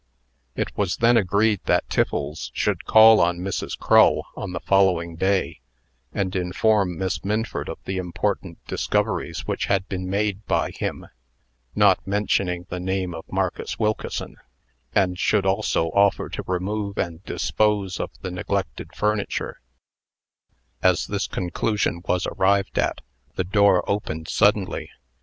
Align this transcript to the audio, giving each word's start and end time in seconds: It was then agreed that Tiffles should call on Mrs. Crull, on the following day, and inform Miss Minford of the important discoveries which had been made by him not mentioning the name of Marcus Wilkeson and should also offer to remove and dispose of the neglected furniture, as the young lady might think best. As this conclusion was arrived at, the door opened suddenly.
It 0.55 0.75
was 0.75 0.97
then 0.97 1.15
agreed 1.15 1.59
that 1.65 1.87
Tiffles 1.87 2.49
should 2.55 2.85
call 2.85 3.19
on 3.21 3.37
Mrs. 3.37 3.77
Crull, 3.77 4.25
on 4.35 4.51
the 4.51 4.59
following 4.59 5.15
day, 5.15 5.59
and 6.11 6.35
inform 6.35 6.97
Miss 6.97 7.23
Minford 7.23 7.69
of 7.69 7.77
the 7.85 7.97
important 7.97 8.57
discoveries 8.65 9.45
which 9.45 9.65
had 9.67 9.87
been 9.87 10.09
made 10.09 10.43
by 10.47 10.71
him 10.71 11.05
not 11.75 11.99
mentioning 12.07 12.65
the 12.67 12.79
name 12.79 13.13
of 13.13 13.31
Marcus 13.31 13.77
Wilkeson 13.77 14.37
and 14.95 15.19
should 15.19 15.45
also 15.45 15.89
offer 15.89 16.29
to 16.29 16.41
remove 16.47 16.97
and 16.97 17.23
dispose 17.23 17.99
of 17.99 18.09
the 18.21 18.31
neglected 18.31 18.95
furniture, 18.95 19.61
as 20.81 21.05
the 21.05 21.11
young 21.11 21.11
lady 21.11 21.11
might 21.11 21.11
think 21.11 21.11
best. 21.11 21.11
As 21.11 21.13
this 21.13 21.27
conclusion 21.27 22.01
was 22.07 22.25
arrived 22.25 22.79
at, 22.79 23.01
the 23.35 23.43
door 23.43 23.87
opened 23.87 24.27
suddenly. 24.29 24.89